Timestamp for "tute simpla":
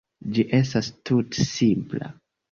1.09-2.09